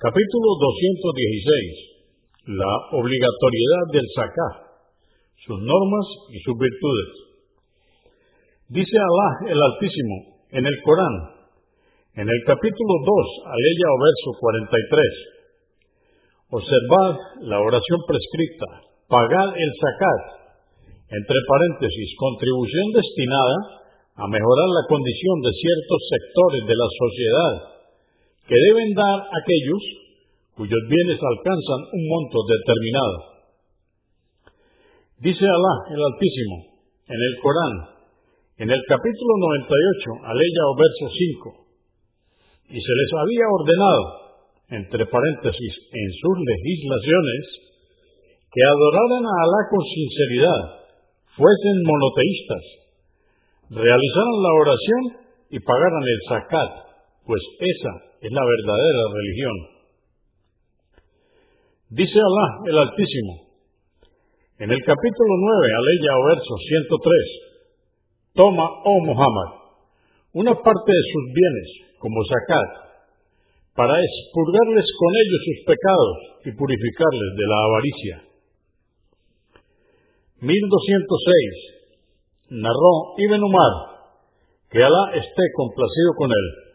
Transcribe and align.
Capítulo 0.00 0.56
216. 0.56 2.56
La 2.56 2.72
obligatoriedad 2.96 3.84
del 3.92 4.08
sacá, 4.16 4.48
sus 5.44 5.60
normas 5.60 6.06
y 6.32 6.40
sus 6.40 6.56
virtudes. 6.56 7.36
Dice 8.72 8.96
Alá 8.96 9.52
el 9.52 9.60
Altísimo 9.60 10.40
en 10.56 10.64
el 10.64 10.72
Corán, 10.88 11.44
en 12.16 12.32
el 12.32 12.40
capítulo 12.48 12.94
2, 12.96 13.44
aleya 13.44 13.88
o 13.92 13.96
verso 14.00 14.28
43. 14.40 16.48
Observad 16.48 17.20
la 17.52 17.60
oración 17.60 18.00
prescrita, 18.08 18.80
pagad 19.04 19.52
el 19.52 19.70
zakat, 19.84 20.56
entre 21.12 21.38
paréntesis, 21.44 22.08
contribución 22.16 22.88
destinada 22.96 23.84
a 24.16 24.24
mejorar 24.32 24.68
la 24.80 24.84
condición 24.88 25.44
de 25.44 25.52
ciertos 25.60 26.00
sectores 26.08 26.62
de 26.64 26.72
la 26.72 26.88
sociedad 26.88 27.79
que 28.46 28.56
deben 28.56 28.94
dar 28.94 29.18
aquellos 29.20 29.82
cuyos 30.60 30.82
bienes 30.88 31.16
alcanzan 31.16 31.80
un 31.88 32.02
monto 32.04 32.38
determinado. 32.44 33.16
Dice 35.24 35.40
Alá 35.40 35.74
el 35.88 36.00
Altísimo 36.04 36.56
en 37.08 37.16
el 37.16 37.34
Corán, 37.40 37.74
en 38.60 38.68
el 38.68 38.82
capítulo 38.84 39.32
98, 39.40 40.28
aleya 40.28 40.62
o 40.68 40.74
verso 40.76 41.06
5, 41.08 42.76
y 42.76 42.78
se 42.78 42.92
les 42.92 43.10
había 43.16 43.46
ordenado, 43.48 44.04
entre 44.68 45.06
paréntesis, 45.08 45.74
en 45.96 46.08
sus 46.12 46.36
legislaciones, 46.44 47.42
que 48.52 48.62
adoraran 48.62 49.24
a 49.24 49.36
Alá 49.48 49.60
con 49.72 49.80
sinceridad, 49.80 50.62
fuesen 51.40 51.76
monoteístas, 51.88 52.64
realizaran 53.80 54.38
la 54.44 54.52
oración 54.60 55.02
y 55.50 55.58
pagaran 55.60 56.04
el 56.04 56.20
zakat, 56.28 56.72
pues 57.24 57.40
esa 57.58 58.09
es 58.20 58.30
la 58.30 58.44
verdadera 58.44 59.08
religión. 59.12 59.56
Dice 61.90 62.18
Alá 62.20 62.46
el 62.68 62.78
Altísimo, 62.78 63.50
en 64.60 64.70
el 64.70 64.78
capítulo 64.84 65.32
9, 65.40 65.72
aleya 65.72 66.12
o 66.20 66.28
verso 66.28 66.54
103, 66.68 67.00
toma, 68.34 68.68
oh 68.84 69.00
Muhammad, 69.00 69.48
una 70.34 70.52
parte 70.52 70.92
de 70.92 71.02
sus 71.12 71.32
bienes 71.32 71.68
como 71.98 72.22
zakat, 72.28 72.68
para 73.74 73.96
expurgarles 73.96 74.84
con 75.00 75.16
ellos 75.16 75.40
sus 75.48 75.64
pecados 75.64 76.44
y 76.44 76.52
purificarles 76.52 77.36
de 77.40 77.46
la 77.48 77.64
avaricia. 77.64 78.20
1206 80.40 82.60
narró 82.60 83.16
Ibn 83.16 83.44
Umar, 83.44 83.72
que 84.70 84.84
Alá 84.84 85.12
esté 85.16 85.42
complacido 85.56 86.12
con 86.18 86.30
él, 86.30 86.69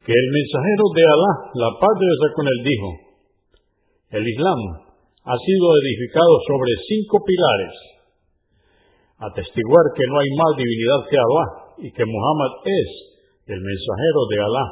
que 0.00 0.12
el 0.16 0.28
mensajero 0.32 0.84
de 0.96 1.04
Alá, 1.04 1.32
la 1.60 1.70
paz 1.76 1.94
de 2.00 2.06
Dios 2.08 2.32
con 2.32 2.46
él, 2.48 2.60
dijo, 2.64 2.88
el 4.16 4.24
Islam 4.24 4.60
ha 5.28 5.36
sido 5.36 5.66
edificado 5.84 6.34
sobre 6.48 6.72
cinco 6.88 7.20
pilares, 7.20 7.74
atestiguar 9.20 9.84
que 9.92 10.08
no 10.08 10.16
hay 10.16 10.30
más 10.40 10.52
divinidad 10.56 11.00
que 11.04 11.18
Alá 11.20 11.44
y 11.84 11.88
que 11.92 12.04
Muhammad 12.08 12.52
es 12.64 12.88
el 13.52 13.60
mensajero 13.60 14.20
de 14.24 14.38
Alá, 14.40 14.66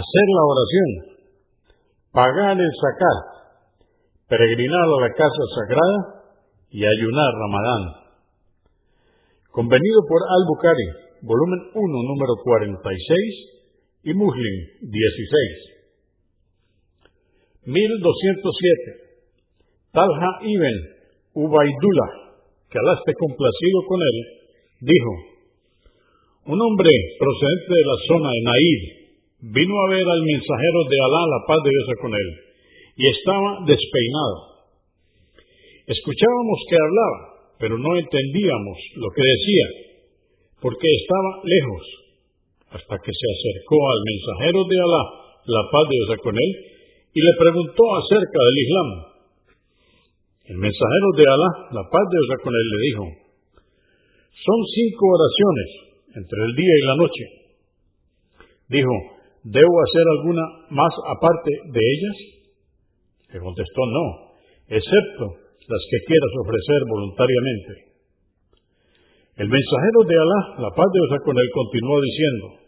hacer 0.00 0.26
la 0.32 0.44
oración, 0.48 0.90
pagar 2.16 2.56
el 2.56 2.72
zakat, 2.80 3.20
peregrinar 4.24 4.88
a 4.88 5.00
la 5.04 5.10
casa 5.12 5.44
sagrada 5.52 5.98
y 6.72 6.80
ayunar 6.80 7.30
Ramadán. 7.36 7.82
Convenido 9.52 10.00
por 10.08 10.20
Al-Bukhari, 10.24 10.88
volumen 11.28 11.60
1, 11.76 12.08
número 12.08 12.40
46, 12.40 13.52
y 14.04 14.14
Muslim, 14.14 14.54
16. 14.80 15.72
1207. 17.66 19.02
Talha 19.92 20.30
ibn 20.42 20.76
Ubaidullah, 21.34 22.10
que 22.70 22.78
Alá 22.78 22.98
esté 22.98 23.12
complacido 23.14 23.78
con 23.86 24.00
él, 24.00 24.16
dijo, 24.80 25.12
un 26.46 26.58
hombre 26.58 26.90
procedente 27.18 27.70
de 27.70 27.86
la 27.86 27.98
zona 28.08 28.28
de 28.32 28.40
Naid 28.42 28.82
vino 29.54 29.74
a 29.78 29.90
ver 29.90 30.06
al 30.06 30.22
mensajero 30.22 30.80
de 30.90 30.98
Alá, 30.98 31.22
la 31.28 31.40
paz 31.46 31.60
de 31.62 31.70
Dios 31.70 31.86
con 32.00 32.12
él, 32.14 32.28
y 32.96 33.04
estaba 33.06 33.62
despeinado. 33.66 34.66
Escuchábamos 35.86 36.58
que 36.68 36.76
hablaba, 36.76 37.18
pero 37.58 37.78
no 37.78 37.96
entendíamos 37.96 38.78
lo 38.96 39.08
que 39.14 39.22
decía, 39.22 39.66
porque 40.60 40.88
estaba 40.90 41.42
lejos, 41.44 42.01
hasta 42.72 42.94
que 43.04 43.12
se 43.12 43.26
acercó 43.36 43.76
al 43.76 44.00
mensajero 44.00 44.60
de 44.64 44.76
Alá, 44.80 45.02
la 45.44 45.62
paz 45.68 45.84
de 45.88 45.96
Dios 46.00 46.20
con 46.24 46.36
él, 46.36 46.50
y 47.12 47.20
le 47.20 47.32
preguntó 47.36 47.82
acerca 48.00 48.38
del 48.40 48.58
Islam. 48.64 48.88
El 50.52 50.56
mensajero 50.56 51.08
de 51.16 51.24
Alá, 51.28 51.50
la 51.76 51.84
paz 51.92 52.04
de 52.08 52.16
Dios 52.16 52.40
con 52.40 52.54
él, 52.56 52.66
le 52.72 52.80
dijo, 52.88 53.04
son 54.32 54.58
cinco 54.72 55.04
oraciones 55.04 55.68
entre 56.16 56.38
el 56.48 56.52
día 56.56 56.74
y 56.80 56.86
la 56.88 56.96
noche. 56.96 57.24
Dijo, 58.72 58.94
¿debo 59.44 59.74
hacer 59.84 60.04
alguna 60.16 60.44
más 60.72 60.92
aparte 61.12 61.52
de 61.76 61.82
ellas? 61.84 62.16
Le 63.36 63.38
contestó, 63.40 63.80
no, 63.84 64.06
excepto 64.72 65.24
las 65.68 65.82
que 65.92 65.98
quieras 66.08 66.32
ofrecer 66.40 66.80
voluntariamente. 66.88 67.72
El 69.36 69.48
mensajero 69.48 70.00
de 70.08 70.16
Alá, 70.16 70.40
la 70.64 70.70
paz 70.72 70.88
de 70.88 70.98
Dios 71.04 71.20
con 71.24 71.36
él, 71.36 71.48
continuó 71.52 72.00
diciendo, 72.00 72.61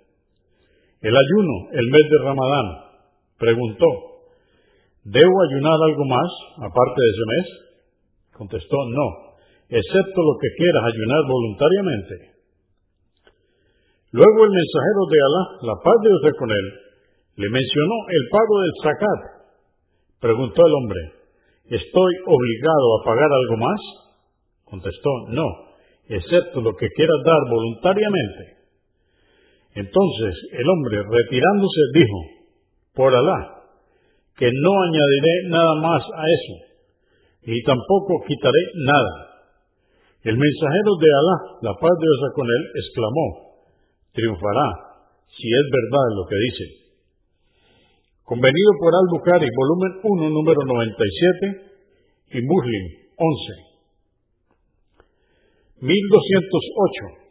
el 1.04 1.14
ayuno, 1.14 1.54
el 1.72 1.86
mes 1.92 2.06
de 2.08 2.18
Ramadán, 2.24 2.66
preguntó, 3.36 3.86
¿debo 5.04 5.34
ayunar 5.48 5.76
algo 5.76 6.04
más 6.08 6.30
aparte 6.64 6.98
de 6.98 7.10
ese 7.12 7.26
mes? 7.28 7.46
Contestó, 8.32 8.76
no, 8.88 9.06
excepto 9.68 10.18
lo 10.24 10.34
que 10.40 10.48
quieras 10.56 10.84
ayunar 10.88 11.22
voluntariamente. 11.28 12.14
Luego 14.12 14.38
el 14.44 14.50
mensajero 14.50 15.02
de 15.10 15.18
Alá, 15.20 15.44
la 15.68 15.76
paz 15.82 15.96
de 16.02 16.08
Dios 16.08 16.34
con 16.38 16.50
él, 16.50 16.66
le 17.36 17.48
mencionó 17.50 17.96
el 18.08 18.24
pago 18.30 18.54
del 18.62 18.74
zakat. 18.82 19.20
Preguntó 20.20 20.66
el 20.66 20.72
hombre, 20.72 21.24
¿Estoy 21.64 22.12
obligado 22.26 22.86
a 23.00 23.04
pagar 23.04 23.30
algo 23.32 23.56
más? 23.56 23.80
Contestó, 24.64 25.10
no, 25.28 25.48
excepto 26.08 26.60
lo 26.60 26.76
que 26.76 26.88
quieras 26.88 27.20
dar 27.24 27.40
voluntariamente. 27.48 28.63
Entonces 29.74 30.34
el 30.52 30.68
hombre, 30.68 31.02
retirándose, 31.02 31.80
dijo, 31.94 32.18
por 32.94 33.14
Alá, 33.14 33.64
que 34.36 34.46
no 34.46 34.72
añadiré 34.82 35.48
nada 35.50 35.74
más 35.82 36.02
a 36.14 36.22
eso, 36.22 36.54
y 37.42 37.62
tampoco 37.64 38.22
quitaré 38.26 38.62
nada. 38.86 39.34
El 40.22 40.38
mensajero 40.38 40.90
de 41.00 41.10
Alá, 41.10 41.36
la 41.62 41.74
paz 41.74 41.90
de 41.98 42.06
Dios 42.06 42.32
con 42.34 42.46
él, 42.46 42.62
exclamó, 42.78 43.26
triunfará, 44.14 44.68
si 45.26 45.48
es 45.50 45.66
verdad 45.68 46.06
lo 46.16 46.24
que 46.26 46.38
dice. 46.38 46.84
Convenido 48.24 48.70
por 48.80 48.94
Al-Bukhari, 48.94 49.48
volumen 49.52 50.00
1, 50.02 50.30
número 50.30 50.60
97, 50.64 51.74
y 52.30 52.40
Muslim, 52.40 52.84
11. 53.18 53.74
1208. 55.82 57.24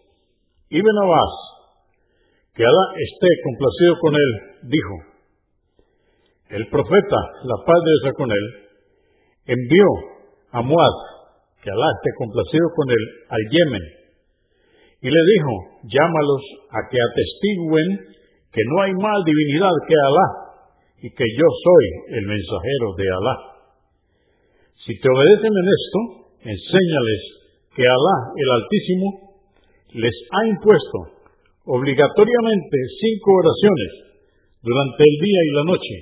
Ibn 0.70 0.98
Abbas, 1.02 1.53
que 2.54 2.62
Alá 2.62 2.86
esté 3.02 3.30
complacido 3.42 3.94
con 3.98 4.14
él, 4.14 4.32
dijo, 4.70 4.96
el 6.54 6.68
profeta, 6.70 7.20
la 7.50 7.58
paz 7.66 7.80
de 7.82 7.94
Dios 7.98 8.14
con 8.14 8.30
él, 8.30 8.46
envió 9.58 9.88
a 10.52 10.62
Muad, 10.62 10.98
que 11.66 11.72
Alá 11.72 11.90
esté 11.98 12.10
complacido 12.14 12.70
con 12.78 12.92
él, 12.94 13.04
al 13.30 13.44
Yemen, 13.50 13.86
y 15.02 15.10
le 15.10 15.22
dijo, 15.34 15.54
llámalos 15.90 16.44
a 16.70 16.80
que 16.94 16.98
atestiguen 17.02 17.90
que 18.54 18.62
no 18.70 18.82
hay 18.84 18.94
más 19.02 19.18
divinidad 19.26 19.74
que 19.90 19.96
Alá 19.98 20.28
y 21.02 21.10
que 21.10 21.26
yo 21.26 21.48
soy 21.50 21.86
el 22.22 22.24
mensajero 22.24 22.88
de 23.02 23.06
Alá. 23.18 23.36
Si 24.86 24.94
te 24.94 25.10
obedecen 25.10 25.54
en 25.58 25.68
esto, 25.74 26.00
enséñales 26.54 27.22
que 27.74 27.82
Alá, 27.82 28.18
el 28.38 28.50
Altísimo, 28.62 29.08
les 29.98 30.14
ha 30.38 30.48
impuesto 30.48 31.23
obligatoriamente 31.66 32.78
cinco 33.00 33.30
oraciones 33.40 33.92
durante 34.62 35.04
el 35.04 35.16
día 35.20 35.42
y 35.44 35.56
la 35.56 35.64
noche. 35.64 35.96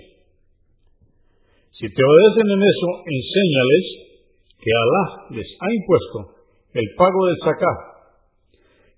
Si 1.78 1.86
te 1.90 2.02
obedecen 2.02 2.48
en 2.52 2.62
eso, 2.62 2.90
enséñales 3.06 3.86
que 4.62 4.72
Alá 4.72 5.06
les 5.38 5.50
ha 5.60 5.70
impuesto 5.74 6.18
el 6.74 6.88
pago 6.98 7.26
del 7.28 7.38
sacá, 7.44 7.74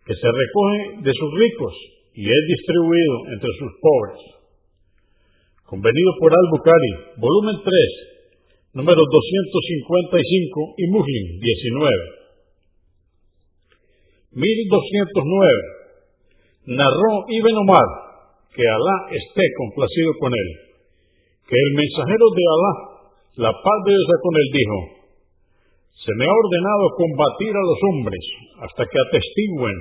que 0.06 0.16
se 0.16 0.28
recoge 0.28 1.04
de 1.04 1.14
sus 1.14 1.32
ricos 1.40 1.74
y 2.14 2.24
es 2.28 2.42
distribuido 2.48 3.16
entre 3.34 3.50
sus 3.58 3.72
pobres 3.80 4.34
convenido 5.74 6.12
por 6.22 6.30
Al-Bukhari, 6.30 7.18
volumen 7.18 7.58
3, 7.66 8.78
número 8.78 9.02
255 9.10 10.76
y 10.78 10.86
Muslim 10.94 11.26
19. 11.42 11.90
1209. 14.38 15.83
Narró 16.64 17.28
Ibn 17.28 17.56
Omar, 17.60 17.88
que 18.56 18.64
Alá 18.64 19.12
esté 19.12 19.44
complacido 19.60 20.16
con 20.16 20.32
él, 20.32 20.50
que 21.44 21.60
el 21.60 21.72
mensajero 21.76 22.24
de 22.32 22.44
Alá, 22.48 22.74
la 23.36 23.52
paz 23.52 23.80
de 23.84 23.92
Dios 23.92 24.20
con 24.24 24.32
él, 24.40 24.48
dijo, 24.48 24.78
se 25.92 26.12
me 26.16 26.24
ha 26.24 26.32
ordenado 26.32 26.86
combatir 26.96 27.52
a 27.52 27.68
los 27.68 27.80
hombres 27.92 28.24
hasta 28.64 28.84
que 28.88 28.96
atestiguen 28.96 29.78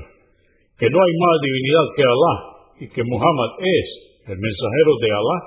que 0.75 0.91
no 0.91 0.99
hay 0.99 1.13
más 1.23 1.37
divinidad 1.39 1.87
que 1.95 2.03
Alá 2.03 2.35
y 2.83 2.87
que 2.91 3.03
Muhammad 3.07 3.51
es 3.63 3.87
el 4.27 4.39
mensajero 4.43 4.93
de 4.99 5.11
Alá. 5.15 5.39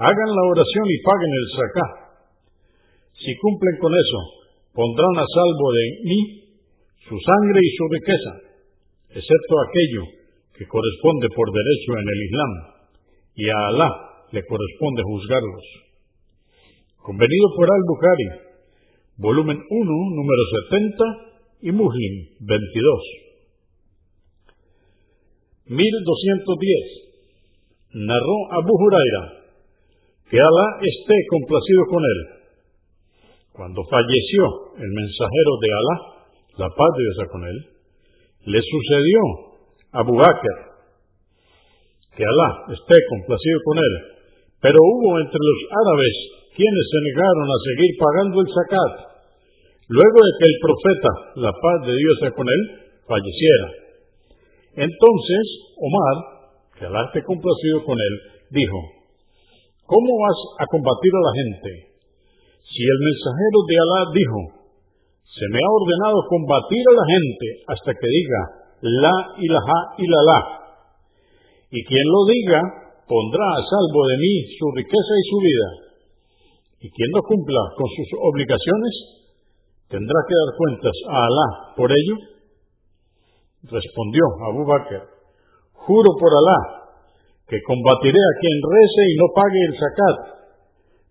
Hagan 0.00 0.30
la 0.32 0.44
oración 0.48 0.86
y 0.88 1.04
paguen 1.04 1.32
el 1.36 1.46
sacá. 1.60 1.86
Si 3.20 3.36
cumplen 3.36 3.76
con 3.84 3.92
eso, 3.92 4.20
pondrán 4.72 5.12
a 5.20 5.26
salvo 5.28 5.66
de 5.76 5.84
mí 6.08 6.20
su 7.04 7.16
sangre 7.20 7.60
y 7.60 7.70
su 7.76 7.84
riqueza, 7.92 8.32
excepto 9.12 9.52
aquello 9.60 10.17
que 10.58 10.66
corresponde 10.66 11.30
por 11.30 11.46
derecho 11.54 12.02
en 12.02 12.08
el 12.10 12.18
Islam, 12.26 12.52
y 13.36 13.46
a 13.48 13.68
Alá 13.68 13.90
le 14.32 14.42
corresponde 14.42 15.04
juzgarlos. 15.06 15.62
Convenido 16.98 17.46
por 17.54 17.70
Al-Bukhari, 17.70 18.28
volumen 19.18 19.54
1, 19.54 19.62
número 20.18 20.42
70, 20.66 20.98
y 21.62 21.70
Muslim 21.70 22.26
22. 22.40 22.58
1210. 25.66 27.94
Narró 27.94 28.50
Abu 28.58 28.74
Huraira, 28.74 29.46
que 30.28 30.40
Alá 30.40 30.66
esté 30.82 31.14
complacido 31.30 31.86
con 31.86 32.02
él. 32.02 32.26
Cuando 33.52 33.84
falleció 33.84 34.74
el 34.74 34.90
mensajero 34.90 35.56
de 35.62 35.70
Alá, 35.70 36.18
la 36.58 36.68
paz 36.68 36.90
de 36.98 37.04
Dios 37.04 37.28
con 37.30 37.46
él, 37.46 37.64
le 38.46 38.60
sucedió 38.60 39.47
Abu 39.92 40.12
Bakr, 40.16 40.56
que 42.12 42.24
Alá 42.24 42.50
esté 42.76 42.96
complacido 43.08 43.58
con 43.64 43.76
él, 43.78 43.94
pero 44.60 44.76
hubo 44.76 45.16
entre 45.22 45.40
los 45.40 45.60
árabes 45.70 46.14
quienes 46.52 46.86
se 46.90 47.00
negaron 47.08 47.48
a 47.48 47.58
seguir 47.62 47.92
pagando 47.96 48.36
el 48.42 48.48
zakat, 48.52 48.92
luego 49.88 50.18
de 50.18 50.32
que 50.36 50.46
el 50.50 50.56
profeta, 50.60 51.12
la 51.40 51.52
paz 51.54 51.78
de 51.86 51.94
Dios 51.94 52.16
con 52.34 52.46
él, 52.50 52.62
falleciera. 53.06 53.68
Entonces, 54.76 55.44
Omar, 55.78 56.16
que 56.76 56.84
Alá 56.84 57.08
esté 57.08 57.24
complacido 57.24 57.80
con 57.86 57.96
él, 57.96 58.14
dijo, 58.50 58.78
¿cómo 59.86 60.10
vas 60.20 60.38
a 60.60 60.66
combatir 60.68 61.12
a 61.16 61.24
la 61.24 61.32
gente? 61.32 61.70
Si 62.60 62.82
el 62.84 62.98
mensajero 63.08 63.58
de 63.64 63.76
Alá 63.78 64.00
dijo, 64.12 64.40
se 65.24 65.46
me 65.48 65.62
ha 65.62 65.70
ordenado 65.70 66.18
combatir 66.28 66.82
a 66.82 66.96
la 66.98 67.06
gente 67.08 67.46
hasta 67.72 67.90
que 67.94 68.08
diga, 68.10 68.67
la 68.80 69.16
ilaha 69.38 69.78
la 69.98 70.38
Y 71.70 71.84
quien 71.84 72.06
lo 72.06 72.20
diga, 72.30 72.60
pondrá 73.08 73.46
a 73.58 73.66
salvo 73.66 74.00
de 74.06 74.16
mí 74.18 74.34
su 74.54 74.66
riqueza 74.76 75.12
y 75.18 75.24
su 75.26 75.38
vida. 75.42 75.68
Y 76.80 76.90
quien 76.90 77.10
no 77.10 77.22
cumpla 77.22 77.62
con 77.74 77.88
sus 77.90 78.08
obligaciones, 78.22 78.94
tendrá 79.88 80.18
que 80.28 80.34
dar 80.34 80.50
cuentas 80.56 80.96
a 81.10 81.16
Alá 81.26 81.48
por 81.74 81.90
ello. 81.90 82.16
Respondió 83.66 84.22
Abu 84.46 84.62
Bakr, 84.64 85.02
juro 85.74 86.10
por 86.20 86.30
Alá 86.30 86.78
que 87.48 87.58
combatiré 87.66 88.20
a 88.20 88.38
quien 88.38 88.56
rece 88.62 89.02
y 89.08 89.14
no 89.18 89.26
pague 89.34 89.60
el 89.66 89.74
zakat, 89.74 90.18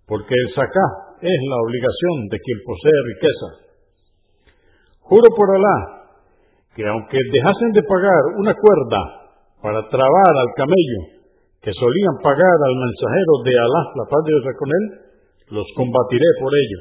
porque 0.08 0.36
el 0.38 0.54
zakat 0.54 1.20
es 1.20 1.40
la 1.50 1.58
obligación 1.66 2.30
de 2.30 2.38
quien 2.40 2.60
posee 2.64 3.08
riqueza. 3.12 3.50
Juro 5.02 5.28
por 5.36 5.50
Alá 5.52 5.97
que 6.78 6.86
aunque 6.86 7.18
dejasen 7.18 7.72
de 7.74 7.82
pagar 7.90 8.38
una 8.38 8.54
cuerda 8.54 9.02
para 9.66 9.82
trabar 9.90 10.34
al 10.38 10.52
camello 10.54 11.18
que 11.58 11.74
solían 11.74 12.22
pagar 12.22 12.58
al 12.70 12.76
mensajero 12.78 13.34
de 13.42 13.54
Alá, 13.58 13.82
la 13.98 14.06
paz 14.06 14.22
de 14.22 14.30
Dios 14.30 14.46
con 14.62 14.70
él, 14.70 14.86
los 15.58 15.66
combatiré 15.74 16.30
por 16.38 16.54
ello. 16.54 16.80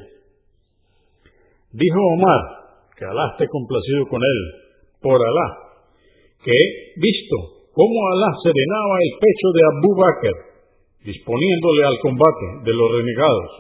Dijo 1.73 2.01
Omar, 2.13 2.43
que 2.93 3.09
Alá 3.09 3.25
esté 3.33 3.49
complacido 3.49 4.05
con 4.13 4.21
él, 4.21 4.41
por 5.01 5.17
Alá, 5.17 5.49
que 6.45 6.57
visto 7.01 7.73
cómo 7.73 7.97
Alá 8.13 8.37
serenaba 8.45 8.95
el 9.01 9.13
pecho 9.17 9.49
de 9.57 9.63
Abu 9.65 9.91
Bakr, 9.97 10.37
disponiéndole 11.09 11.83
al 11.89 11.99
combate 12.05 12.47
de 12.69 12.73
los 12.77 12.89
renegados. 13.01 13.51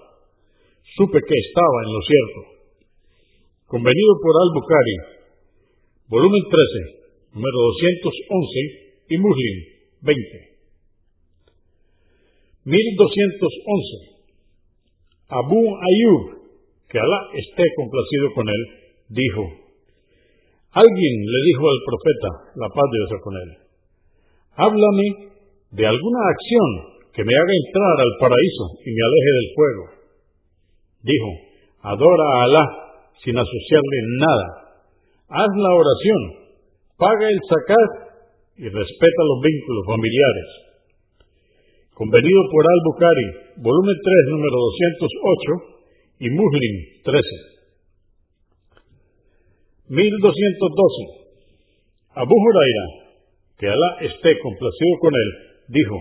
Supe 1.01 1.17
que 1.17 1.39
estaba 1.49 1.79
en 1.81 1.91
lo 1.97 2.01
cierto. 2.05 2.41
Convenido 3.73 4.13
por 4.21 4.35
Al-Bukhari, 4.37 5.16
volumen 6.09 6.43
13, 6.43 7.35
número 7.35 7.59
211 7.81 8.87
y 9.09 9.19
Muslim 9.19 9.57
20. 10.03 10.57
1211. 12.67 14.17
Abu 15.29 15.59
Ayub, 15.59 16.23
que 16.89 16.99
Alá 16.99 17.21
esté 17.35 17.65
complacido 17.75 18.35
con 18.35 18.49
él, 18.49 18.63
dijo, 19.11 19.43
alguien 20.71 21.15
le 21.27 21.41
dijo 21.47 21.63
al 21.67 21.81
profeta, 21.87 22.31
la 22.55 22.69
paz 22.69 22.87
de 22.91 22.99
Dios 22.99 23.21
con 23.23 23.35
él, 23.35 23.51
háblame 24.55 25.07
de 25.71 25.87
alguna 25.87 26.21
acción 26.31 26.97
que 27.13 27.25
me 27.25 27.35
haga 27.35 27.55
entrar 27.67 27.97
al 27.99 28.15
paraíso 28.21 28.65
y 28.85 28.91
me 28.93 29.03
aleje 29.03 29.31
del 29.35 29.49
fuego. 29.55 29.85
Dijo, 31.03 31.31
adora 31.83 32.27
a 32.27 32.45
Alá 32.45 32.65
sin 33.25 33.39
asociarle 33.39 33.99
nada, 34.19 34.66
haz 35.29 35.57
la 35.57 35.75
oración, 35.75 36.33
paga 36.97 37.29
el 37.29 37.41
zakat 37.49 37.91
y 38.57 38.69
respeta 38.69 39.23
los 39.25 39.41
vínculos 39.43 39.87
familiares 39.87 40.67
convenido 41.97 42.41
por 42.53 42.61
Al-Bukhari, 42.61 43.57
volumen 43.65 43.97
3, 43.97 44.37
número 44.37 44.57
208, 45.65 45.81
y 46.21 46.29
Muslim 46.29 46.75
13. 47.09 47.17
1212. 49.89 52.21
Abu 52.21 52.37
Huraira, 52.37 53.17
que 53.57 53.73
Alá 53.73 54.05
esté 54.05 54.37
complacido 54.45 54.93
con 55.01 55.17
él, 55.17 55.57
dijo, 55.73 55.97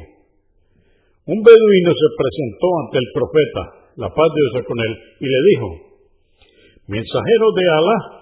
un 1.31 1.39
beduino 1.39 1.91
se 1.95 2.09
presentó 2.19 2.67
ante 2.83 2.99
el 2.99 3.07
profeta, 3.15 3.95
la 3.95 4.11
paz 4.11 4.29
de 4.35 4.43
Dios 4.51 4.67
con 4.67 4.79
él, 4.83 4.99
y 5.23 5.31
le 5.31 5.39
dijo, 5.47 5.95
mensajero 6.91 7.55
de 7.55 7.65
Alá, 7.71 8.14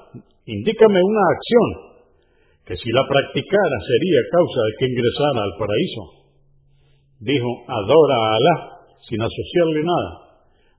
indícame 0.45 0.99
una 1.03 1.23
acción 1.31 1.67
que 2.65 2.75
si 2.77 2.89
la 2.91 3.03
practicara 3.07 3.77
sería 3.87 4.21
causa 4.31 4.59
de 4.63 4.71
que 4.79 4.85
ingresara 4.87 5.39
al 5.43 5.55
paraíso 5.59 6.23
dijo, 7.23 7.49
adora 7.67 8.15
a 8.19 8.35
Alá 8.35 8.55
sin 9.07 9.19
asociarle 9.19 9.81
nada. 9.83 10.11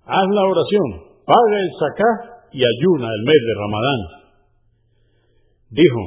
Haz 0.05 0.29
la 0.29 0.45
oración, 0.45 0.89
paga 1.25 1.57
el 1.61 1.71
sacá 1.81 2.11
y 2.53 2.61
ayuna 2.61 3.09
el 3.09 3.23
mes 3.25 3.41
de 3.41 3.55
Ramadán. 3.57 4.01
Dijo, 5.71 6.03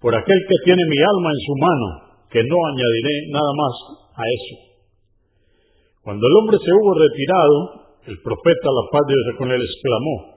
por 0.00 0.14
aquel 0.14 0.40
que 0.48 0.58
tiene 0.64 0.82
mi 0.88 0.98
alma 1.00 1.30
en 1.32 1.40
su 1.46 1.54
mano, 1.56 1.88
que 2.30 2.42
no 2.44 2.56
añadiré 2.56 3.14
nada 3.32 3.52
más 3.56 3.74
a 4.16 4.22
eso. 4.22 4.56
Cuando 6.02 6.26
el 6.26 6.34
hombre 6.36 6.58
se 6.58 6.70
hubo 6.72 6.94
retirado, 6.94 7.56
el 8.06 8.18
profeta, 8.20 8.66
la 8.66 8.84
paz 8.90 9.02
de 9.06 9.14
Dios 9.14 9.36
con 9.38 9.50
él, 9.50 9.60
exclamó, 9.62 10.31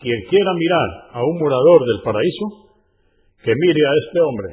quien 0.00 0.18
quiera 0.28 0.52
mirar 0.56 0.88
a 1.12 1.20
un 1.20 1.36
morador 1.38 1.84
del 1.84 2.00
paraíso, 2.02 2.72
que 3.44 3.52
mire 3.52 3.82
a 3.84 3.92
este 4.04 4.18
hombre. 4.20 4.48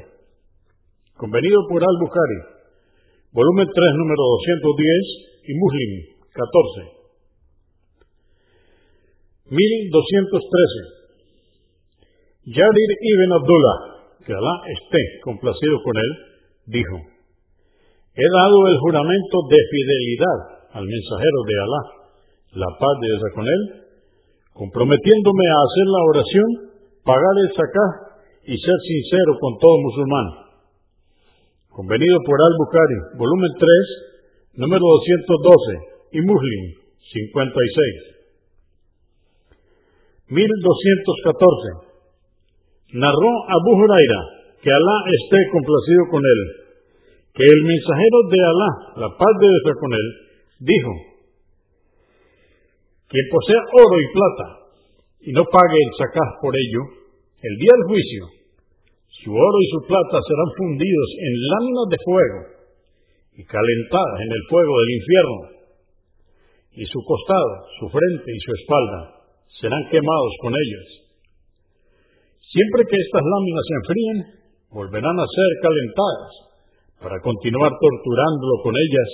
Convenido 1.15 1.63
por 1.71 1.81
Al-Bukhari, 1.81 2.39
volumen 3.31 3.67
3, 3.67 3.75
número 3.95 4.23
210 4.43 5.47
y 5.47 5.53
Muslim 5.55 5.91
14. 6.35 6.97
1213. 9.47 10.97
Yadir 12.47 12.91
ibn 12.99 13.31
Abdullah, 13.39 13.77
que 14.27 14.33
Alá 14.35 14.55
esté 14.67 14.99
complacido 15.23 15.79
con 15.83 15.95
él, 15.95 16.11
dijo, 16.67 16.95
he 18.15 18.27
dado 18.35 18.67
el 18.67 18.77
juramento 18.79 19.37
de 19.47 19.59
fidelidad 19.71 20.39
al 20.75 20.85
mensajero 20.85 21.39
de 21.47 21.55
Alá, 21.55 21.81
la 22.51 22.67
paz 22.79 22.95
de 22.99 23.07
Dios 23.07 23.23
con 23.33 23.47
él, 23.47 23.86
comprometiéndome 24.57 25.45
a 25.45 25.61
hacer 25.61 25.85
la 25.85 26.01
oración, 26.09 26.49
pagar 27.05 27.35
el 27.45 27.53
sacá 27.53 28.17
y 28.49 28.57
ser 28.57 28.77
sincero 28.81 29.37
con 29.39 29.53
todo 29.61 29.77
musulmán 29.85 30.47
convenido 31.77 32.17
por 32.25 32.41
Al-Bukhari, 32.41 33.21
volumen 33.21 33.53
3, 33.53 34.65
número 34.65 34.81
212, 34.81 36.17
y 36.17 36.25
Muslim, 36.25 36.73
56. 37.05 38.17
1214. 40.25 42.97
Narró 42.97 43.29
Abu 43.45 43.77
Huraira, 43.77 44.21
que 44.57 44.73
Alá 44.73 44.97
esté 45.21 45.37
complacido 45.53 46.09
con 46.09 46.25
él, 46.25 46.41
que 47.37 47.45
el 47.45 47.61
mensajero 47.61 48.17
de 48.25 48.41
Alá, 48.41 49.05
la 49.05 49.09
paz 49.13 49.33
de 49.37 49.45
Dios 49.45 49.77
con 49.77 49.93
él, 49.93 50.07
dijo, 50.65 51.16
quien 53.07 53.25
posea 53.31 53.61
oro 53.71 53.95
y 53.99 54.07
plata 54.11 54.47
y 55.21 55.31
no 55.31 55.43
pague 55.47 55.79
el 55.79 55.91
sacaz 55.97 56.29
por 56.41 56.53
ello, 56.55 56.81
el 57.41 57.55
día 57.57 57.73
del 57.73 57.87
juicio 57.87 58.37
su 59.23 59.33
oro 59.33 59.57
y 59.59 59.67
su 59.75 59.79
plata 59.87 60.17
serán 60.23 60.49
fundidos 60.55 61.09
en 61.19 61.33
láminas 61.51 61.87
de 61.91 61.99
fuego 62.05 62.39
y 63.35 63.41
calentadas 63.43 64.17
en 64.23 64.31
el 64.31 64.43
fuego 64.49 64.73
del 64.79 64.91
infierno. 64.95 65.39
y 66.77 66.85
su 66.85 67.01
costado, 67.01 67.65
su 67.81 67.89
frente 67.89 68.29
y 68.29 68.39
su 68.39 68.51
espalda 68.53 68.99
serán 69.59 69.81
quemados 69.89 70.33
con 70.45 70.53
ellos. 70.53 70.87
Siempre 72.37 72.85
que 72.85 73.01
estas 73.01 73.25
láminas 73.25 73.65
se 73.65 73.75
enfríen, 73.81 74.17
volverán 74.69 75.17
a 75.17 75.25
ser 75.25 75.49
calentadas 75.57 76.31
para 77.01 77.17
continuar 77.25 77.73
torturándolo 77.81 78.55
con 78.61 78.73
ellas 78.77 79.09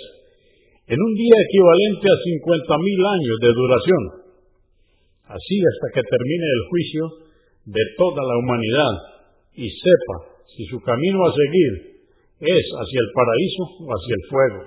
en 0.87 0.99
un 0.99 1.13
día 1.15 1.37
equivalente 1.47 2.07
a 2.07 2.23
cincuenta 2.23 2.75
mil 2.77 2.99
años 3.05 3.37
de 3.39 3.51
duración, 3.55 4.03
así 5.31 5.55
hasta 5.63 5.87
que 5.95 6.03
termine 6.03 6.47
el 6.47 6.63
juicio 6.69 7.03
de 7.65 7.83
toda 7.97 8.21
la 8.23 8.35
humanidad 8.37 8.93
y 9.55 9.69
sepa 9.69 10.43
si 10.55 10.65
su 10.65 10.79
camino 10.81 11.23
a 11.25 11.31
seguir 11.31 11.73
es 12.39 12.65
hacia 12.75 12.99
el 12.99 13.09
paraíso 13.15 13.63
o 13.79 13.87
hacia 13.95 14.15
el 14.19 14.23
fuego. 14.27 14.61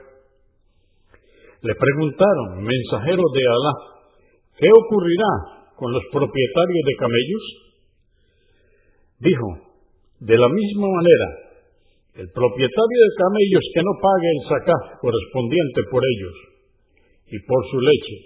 Le 1.63 1.75
preguntaron, 1.75 2.65
mensajeros 2.65 3.31
de 3.35 3.43
Alá, 3.45 3.75
¿qué 4.57 4.69
ocurrirá 4.73 5.33
con 5.77 5.93
los 5.93 6.03
propietarios 6.13 6.85
de 6.87 6.95
camellos? 6.97 7.45
Dijo, 9.21 9.49
de 10.21 10.39
la 10.39 10.49
misma 10.49 10.89
manera, 10.89 11.46
el 12.17 12.29
propietario 12.33 12.99
de 13.05 13.19
camellos 13.21 13.65
que 13.77 13.85
no 13.85 13.93
pague 14.01 14.29
el 14.33 14.43
sacá 14.49 14.77
correspondiente 15.05 15.81
por 15.93 16.01
ellos 16.01 16.37
y 17.29 17.37
por 17.45 17.61
su 17.69 17.79
leche, 17.81 18.17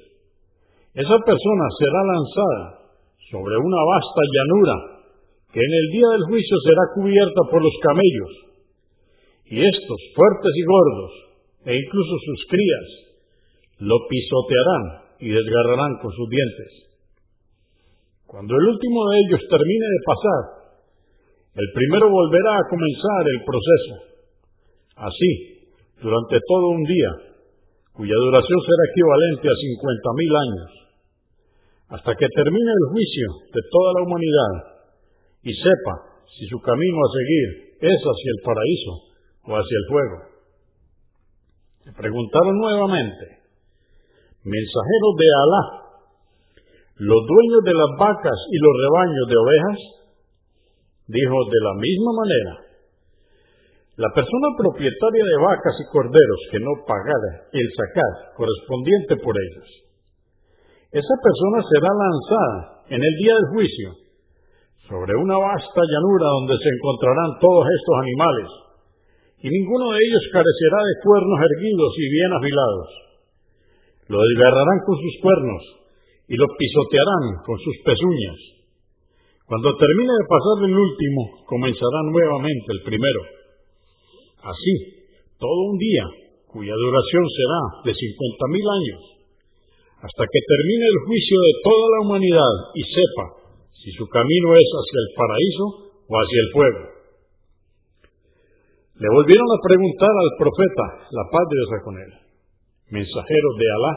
esa 0.94 1.18
persona 1.23 1.66
será 1.78 2.00
lanzada 2.06 2.62
sobre 3.30 3.54
una 3.59 3.82
vasta 3.82 4.23
llanura 4.30 4.76
que 5.50 5.59
en 5.59 5.73
el 5.75 5.87
día 5.90 6.09
del 6.14 6.25
juicio 6.30 6.56
será 6.62 6.85
cubierta 6.94 7.40
por 7.50 7.62
los 7.62 7.76
camellos, 7.82 8.32
y 9.50 9.59
estos, 9.59 10.00
fuertes 10.14 10.54
y 10.54 10.62
gordos, 10.62 11.12
e 11.66 11.75
incluso 11.75 12.14
sus 12.23 12.40
crías, 12.47 12.87
lo 13.82 13.99
pisotearán 14.06 14.85
y 15.18 15.28
desgarrarán 15.35 15.99
con 15.99 16.12
sus 16.14 16.28
dientes. 16.30 16.70
Cuando 18.26 18.54
el 18.54 18.62
último 18.62 19.11
de 19.11 19.16
ellos 19.26 19.42
termine 19.50 19.87
de 19.90 20.00
pasar, 20.06 20.60
el 21.54 21.69
primero 21.75 22.11
volverá 22.11 22.52
a 22.59 22.69
comenzar 22.71 23.23
el 23.26 23.40
proceso. 23.42 23.95
Así, 24.97 25.30
durante 26.02 26.38
todo 26.47 26.66
un 26.69 26.85
día, 26.85 27.12
cuya 27.92 28.14
duración 28.14 28.59
será 28.64 28.83
equivalente 28.92 29.47
a 29.49 29.61
cincuenta 29.61 30.11
mil 30.14 30.33
años, 30.37 30.71
hasta 31.90 32.14
que 32.14 32.28
termine 32.35 32.71
el 32.71 32.87
juicio 32.92 33.28
de 33.50 33.62
toda 33.66 33.90
la 33.99 34.02
humanidad 34.07 34.54
y 35.42 35.52
sepa 35.52 35.95
si 36.38 36.47
su 36.47 36.59
camino 36.61 36.99
a 37.02 37.12
seguir 37.19 37.49
es 37.80 37.99
hacia 37.99 38.30
el 38.30 38.40
paraíso 38.45 38.92
o 39.45 39.50
hacia 39.59 39.76
el 39.76 39.87
fuego. 39.90 40.19
Le 41.87 41.92
preguntaron 41.92 42.54
nuevamente, 42.57 43.25
mensajeros 44.45 45.12
de 45.19 45.28
Alá, 45.35 45.64
los 47.00 47.21
dueños 47.26 47.62
de 47.64 47.75
las 47.75 47.90
vacas 47.99 48.38
y 48.52 48.57
los 48.61 48.75
rebaños 48.85 49.26
de 49.28 49.37
ovejas, 49.37 50.00
dijo 51.11 51.37
de 51.50 51.61
la 51.67 51.75
misma 51.75 52.12
manera, 52.14 52.55
la 53.99 54.11
persona 54.14 54.49
propietaria 54.57 55.25
de 55.26 55.38
vacas 55.43 55.76
y 55.83 55.90
corderos 55.90 56.40
que 56.55 56.62
no 56.62 56.73
pagara 56.87 57.50
el 57.52 57.67
sacar 57.75 58.33
correspondiente 58.38 59.19
por 59.19 59.35
ellos, 59.35 59.69
esa 60.90 61.17
persona 61.23 61.59
será 61.67 61.90
lanzada 61.90 62.59
en 62.95 63.00
el 63.02 63.14
día 63.23 63.35
del 63.35 63.49
juicio 63.55 63.88
sobre 64.90 65.14
una 65.14 65.38
vasta 65.38 65.83
llanura 65.87 66.26
donde 66.43 66.57
se 66.59 66.71
encontrarán 66.71 67.31
todos 67.38 67.62
estos 67.62 67.97
animales, 68.02 68.49
y 69.38 69.47
ninguno 69.47 69.95
de 69.95 70.00
ellos 70.02 70.25
carecerá 70.35 70.79
de 70.83 71.00
cuernos 71.07 71.38
erguidos 71.38 71.93
y 71.95 72.07
bien 72.11 72.31
afilados. 72.35 72.88
Lo 74.11 74.19
desgarrarán 74.19 74.81
con 74.83 74.97
sus 74.99 75.14
cuernos 75.23 75.62
y 76.26 76.35
lo 76.35 76.47
pisotearán 76.59 77.25
con 77.47 77.57
sus 77.62 77.76
pezuñas. 77.87 78.60
Cuando 79.50 79.75
termine 79.75 80.14
de 80.14 80.30
pasar 80.30 80.57
el 80.62 80.76
último, 80.78 81.42
comenzará 81.42 82.07
nuevamente 82.07 82.71
el 82.71 82.87
primero. 82.87 83.21
Así, 84.47 84.75
todo 85.42 85.75
un 85.75 85.75
día, 85.75 86.07
cuya 86.47 86.71
duración 86.71 87.25
será 87.35 87.61
de 87.83 87.90
cincuenta 87.90 88.47
mil 88.47 88.62
años, 88.62 89.00
hasta 90.07 90.23
que 90.23 90.40
termine 90.47 90.87
el 90.87 90.99
juicio 91.02 91.35
de 91.35 91.54
toda 91.66 91.87
la 91.90 91.99
humanidad 92.07 92.54
y 92.78 92.83
sepa 92.95 93.26
si 93.75 93.90
su 93.99 94.07
camino 94.07 94.54
es 94.54 94.71
hacia 94.71 94.99
el 95.02 95.11
paraíso 95.19 95.64
o 95.99 96.12
hacia 96.14 96.40
el 96.47 96.50
fuego. 96.54 96.83
Le 99.02 99.09
volvieron 99.11 99.49
a 99.50 99.62
preguntar 99.66 100.14
al 100.14 100.33
profeta, 100.38 101.11
la 101.11 101.26
paz 101.26 101.45
de 101.50 101.57
Dios 101.59 101.71
con 101.83 101.95
él, 101.99 102.11
mensajero 103.02 103.49
de 103.59 103.66
Alá, 103.66 103.95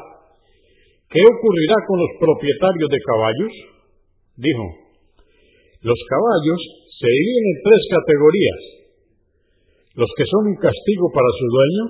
¿qué 1.13 1.21
ocurrirá 1.21 1.77
con 1.85 1.97
los 2.01 2.11
propietarios 2.17 2.89
de 2.89 3.05
caballos? 3.05 3.53
Dijo, 4.33 4.82
los 5.83 5.99
caballos 6.07 6.61
se 6.95 7.07
dividen 7.11 7.45
en 7.51 7.57
tres 7.59 7.81
categorías, 7.91 8.61
los 9.99 10.09
que 10.15 10.25
son 10.25 10.55
un 10.55 10.57
castigo 10.63 11.11
para 11.11 11.27
su 11.35 11.45
dueño, 11.51 11.83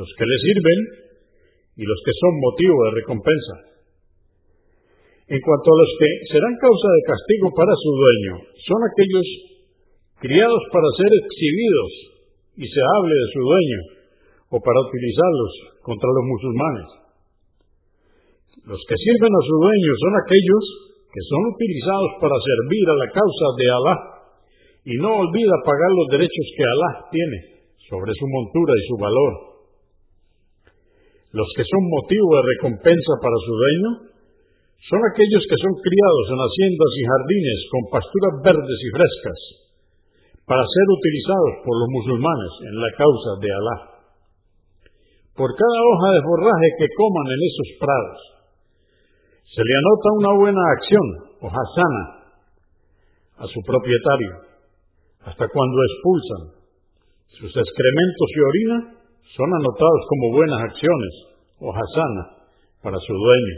los 0.00 0.10
que 0.16 0.24
le 0.24 0.38
sirven 0.40 0.80
y 1.76 1.84
los 1.84 2.00
que 2.00 2.14
son 2.16 2.32
motivo 2.40 2.76
de 2.88 2.96
recompensa. 2.96 3.54
En 5.28 5.40
cuanto 5.44 5.68
a 5.68 5.80
los 5.84 5.90
que 6.00 6.08
serán 6.32 6.56
causa 6.56 6.88
de 6.88 7.02
castigo 7.04 7.48
para 7.52 7.74
su 7.76 7.90
dueño, 7.92 8.34
son 8.64 8.80
aquellos 8.80 9.26
criados 10.24 10.62
para 10.72 10.88
ser 10.96 11.10
exhibidos 11.20 11.92
y 12.56 12.64
se 12.64 12.80
hable 12.80 13.12
de 13.12 13.28
su 13.28 13.40
dueño 13.44 13.80
o 14.48 14.56
para 14.56 14.80
utilizarlos 14.88 15.52
contra 15.84 16.08
los 16.08 16.24
musulmanes. 16.24 16.88
Los 18.72 18.80
que 18.88 18.96
sirven 18.96 19.32
a 19.36 19.42
su 19.44 19.54
dueño 19.60 19.92
son 20.00 20.12
aquellos 20.16 20.85
que 21.16 21.24
son 21.32 21.48
utilizados 21.48 22.12
para 22.20 22.36
servir 22.36 22.84
a 22.92 23.00
la 23.00 23.08
causa 23.08 23.46
de 23.56 23.66
Alá 23.72 23.96
y 24.84 24.92
no 25.00 25.16
olvida 25.16 25.64
pagar 25.64 25.88
los 25.96 26.12
derechos 26.12 26.46
que 26.52 26.60
Alá 26.68 26.90
tiene 27.08 27.38
sobre 27.88 28.12
su 28.20 28.28
montura 28.28 28.72
y 28.76 28.84
su 28.84 28.96
valor. 29.00 29.32
Los 31.32 31.48
que 31.56 31.64
son 31.64 31.88
motivo 31.88 32.36
de 32.36 32.44
recompensa 32.52 33.12
para 33.24 33.32
su 33.32 33.48
dueño 33.48 33.90
son 34.92 35.00
aquellos 35.08 35.40
que 35.48 35.56
son 35.56 35.72
criados 35.80 36.26
en 36.36 36.40
haciendas 36.44 36.92
y 37.00 37.02
jardines 37.08 37.60
con 37.72 37.82
pasturas 37.96 38.34
verdes 38.52 38.78
y 38.84 38.90
frescas, 38.92 39.40
para 40.44 40.68
ser 40.68 40.86
utilizados 41.00 41.64
por 41.64 41.80
los 41.80 41.88
musulmanes 41.96 42.52
en 42.60 42.76
la 42.76 42.90
causa 42.92 43.30
de 43.40 43.48
Alá. 43.56 43.76
Por 45.32 45.48
cada 45.48 45.80
hoja 45.80 46.08
de 46.12 46.24
forraje 46.28 46.68
que 46.76 46.92
coman 46.92 47.28
en 47.32 47.40
esos 47.40 47.68
prados, 47.80 48.35
se 49.56 49.64
le 49.64 49.72
anota 49.72 50.08
una 50.20 50.32
buena 50.36 50.62
acción 50.76 51.06
o 51.40 51.46
hasana 51.48 52.04
a 53.40 53.44
su 53.48 53.56
propietario, 53.64 54.52
hasta 55.24 55.48
cuando 55.48 55.76
expulsan. 55.80 56.42
Sus 57.40 57.52
excrementos 57.56 58.28
y 58.36 58.40
orina 58.52 58.76
son 59.32 59.48
anotados 59.48 60.02
como 60.12 60.36
buenas 60.36 60.60
acciones 60.60 61.12
o 61.60 61.72
hasana 61.72 62.52
para 62.84 63.00
su 63.00 63.12
dueño. 63.16 63.56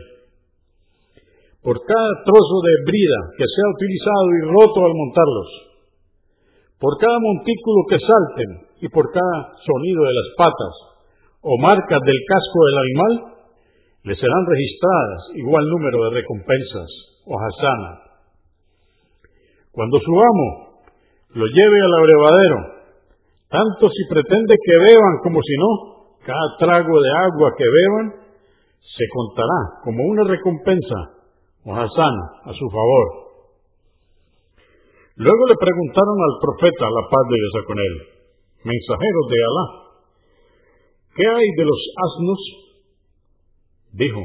Por 1.66 1.74
cada 1.82 2.10
trozo 2.22 2.56
de 2.62 2.74
brida 2.86 3.20
que 3.34 3.46
sea 3.50 3.66
utilizado 3.74 4.26
y 4.38 4.40
roto 4.54 4.78
al 4.86 4.94
montarlos, 4.94 5.50
por 6.78 6.94
cada 7.02 7.18
montículo 7.18 7.78
que 7.90 7.98
salten 7.98 8.50
y 8.82 8.88
por 8.88 9.10
cada 9.10 9.50
sonido 9.66 10.00
de 10.06 10.14
las 10.14 10.28
patas 10.38 10.74
o 11.42 11.58
marcas 11.58 12.00
del 12.06 12.20
casco 12.22 12.58
del 12.62 12.78
animal, 12.86 13.37
le 14.08 14.16
serán 14.16 14.44
registradas 14.48 15.20
igual 15.36 15.64
número 15.68 16.08
de 16.08 16.24
recompensas 16.24 16.88
o 17.28 17.36
hasana. 17.36 17.92
Cuando 19.68 20.00
su 20.00 20.12
amo 20.16 20.48
lo 21.36 21.44
lleve 21.44 21.78
al 21.84 21.94
abrevadero, 22.00 22.58
tanto 23.52 23.84
si 23.92 24.02
pretende 24.08 24.56
que 24.56 24.76
beban 24.88 25.14
como 25.22 25.40
si 25.44 25.54
no, 25.60 25.70
cada 26.24 26.48
trago 26.56 26.88
de 26.88 27.10
agua 27.20 27.52
que 27.52 27.68
beban 27.68 28.06
se 28.80 29.04
contará 29.12 29.84
como 29.84 30.00
una 30.00 30.24
recompensa 30.24 30.98
o 31.68 31.76
hasana 31.76 32.24
a 32.48 32.52
su 32.56 32.64
favor. 32.64 33.06
Luego 35.20 35.42
le 35.52 35.56
preguntaron 35.60 36.16
al 36.16 36.34
profeta, 36.40 36.84
la 36.88 37.04
paz 37.12 37.24
de 37.28 37.36
Dios 37.36 37.64
con 37.66 37.76
él, 37.76 37.94
mensajero 38.64 39.20
de 39.28 39.38
Alá, 39.44 39.66
¿qué 41.12 41.26
hay 41.28 41.48
de 41.60 41.64
los 41.68 41.80
asnos? 42.08 42.67
Dijo, 43.98 44.22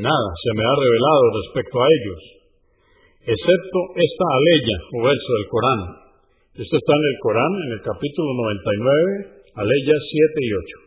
nada 0.00 0.28
se 0.40 0.50
me 0.56 0.64
ha 0.64 0.74
revelado 0.80 1.24
respecto 1.44 1.76
a 1.76 1.86
ellos, 1.92 2.20
excepto 3.20 3.78
esta 4.00 4.26
aleya 4.32 4.78
o 4.96 4.98
verso 5.04 5.30
del 5.36 5.48
Corán. 5.52 5.80
Esto 6.56 6.74
está 6.80 6.92
en 6.96 7.06
el 7.12 7.18
Corán, 7.20 7.52
en 7.68 7.70
el 7.76 7.82
capítulo 7.84 8.28
99, 8.32 9.60
aleya 9.60 9.96
7 10.00 10.40
y 10.40 10.50
8. 10.56 10.84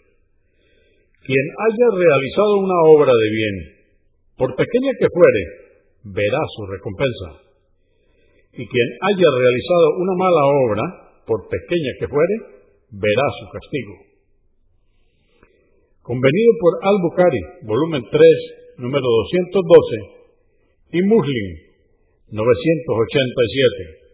Quien 1.29 1.45
haya 1.62 1.88
realizado 1.93 2.53
una 2.57 2.79
obra 2.89 3.13
de 3.13 3.29
bien, 3.29 3.55
por 4.38 4.50
pequeña 4.55 4.91
que 4.97 5.13
fuere, 5.13 5.41
verá 6.17 6.41
su 6.55 6.65
recompensa 6.65 7.47
y 8.57 8.65
quien 8.65 8.89
haya 9.05 9.29
realizado 9.38 9.86
una 10.01 10.15
mala 10.17 10.43
obra, 10.65 10.83
por 11.27 11.45
pequeña 11.47 11.91
que 12.00 12.07
fuere, 12.07 12.36
verá 12.89 13.25
su 13.38 13.45
castigo. 13.53 14.06
Convenido 16.07 16.51
por 16.63 16.71
Al-Bukhari, 16.87 17.67
volumen 17.67 18.01
3, 18.07 18.79
número 18.79 19.03
212, 19.03 20.95
y 20.95 21.03
Muslim, 21.03 21.47
987. 22.31 24.06